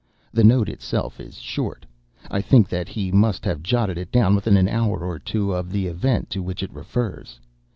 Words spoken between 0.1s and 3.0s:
The note itself is short; I think that